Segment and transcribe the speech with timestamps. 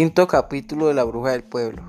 [0.00, 1.82] Quinto capítulo de La Bruja del Pueblo.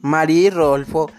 [0.00, 1.10] María y Rodolfo,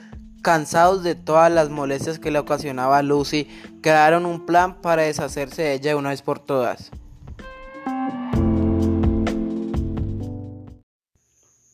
[0.42, 3.48] cansados de todas las molestias que le ocasionaba a Lucy,
[3.84, 6.90] crearon un plan para deshacerse de ella de una vez por todas.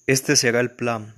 [0.07, 1.16] Este será el plan.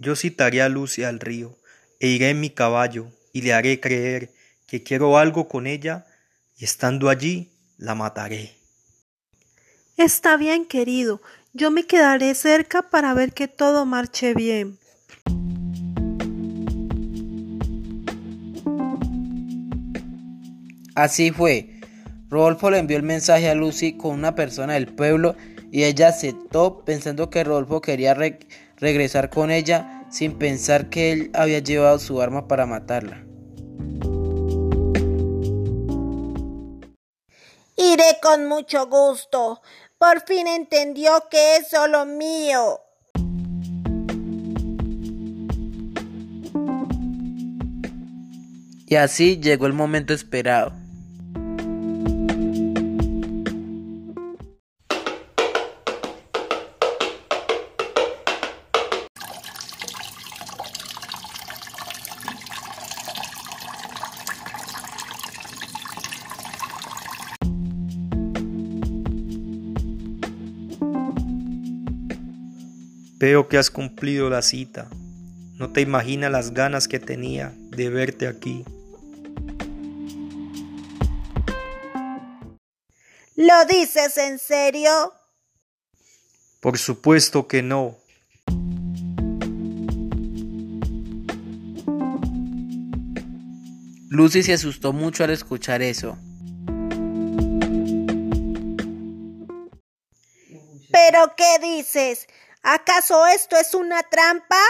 [0.00, 1.56] Yo citaré a Lucy al río,
[2.00, 4.32] e iré en mi caballo, y le haré creer
[4.66, 6.06] que quiero algo con ella,
[6.56, 8.54] y estando allí, la mataré.
[9.96, 11.20] Está bien, querido.
[11.52, 14.78] Yo me quedaré cerca para ver que todo marche bien.
[20.94, 21.80] Así fue.
[22.28, 25.34] Rodolfo le envió el mensaje a Lucy con una persona del pueblo
[25.72, 28.14] y ella aceptó pensando que Rodolfo quería
[28.76, 33.24] regresar con ella sin pensar que él había llevado su arma para matarla.
[37.76, 39.62] Iré con mucho gusto.
[39.96, 42.80] Por fin entendió que es solo mío.
[48.86, 50.79] Y así llegó el momento esperado.
[73.20, 74.88] Veo que has cumplido la cita.
[75.58, 78.64] No te imaginas las ganas que tenía de verte aquí.
[83.36, 85.12] ¿Lo dices en serio?
[86.60, 87.98] Por supuesto que no.
[94.08, 96.16] Lucy se asustó mucho al escuchar eso.
[100.90, 102.26] ¿Pero qué dices?
[102.62, 104.60] ¿Acaso esto es una trampa?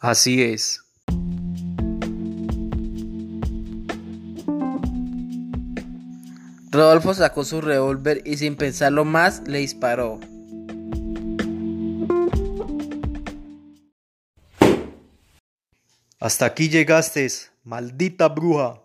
[0.00, 0.80] Así es.
[6.72, 10.18] Rodolfo sacó su revólver y sin pensarlo más le disparó.
[16.18, 17.28] Hasta aquí llegaste,
[17.62, 18.80] maldita bruja.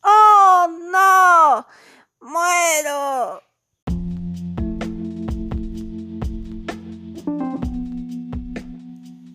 [0.00, 1.03] ¡Oh, no!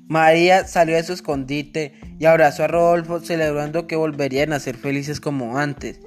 [0.10, 5.22] María salió de su escondite y abrazó a Rodolfo celebrando que volverían a ser felices
[5.22, 6.00] como antes.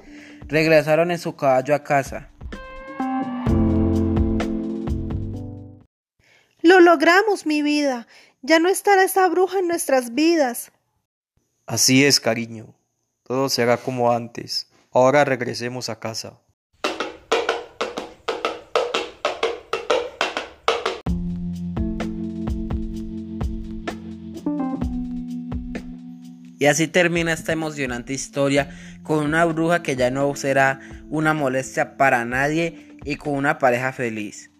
[0.45, 2.29] Regresaron en su caballo a casa.
[6.61, 8.05] Lo logramos, mi vida.
[8.41, 10.73] Ya no estará esa bruja en nuestras vidas.
[11.65, 12.75] Así es, cariño.
[13.23, 14.69] Todo será como antes.
[14.91, 16.41] Ahora regresemos a casa.
[26.63, 28.69] Y así termina esta emocionante historia
[29.03, 30.79] con una bruja que ya no será
[31.09, 34.52] una molestia para nadie y con una pareja feliz.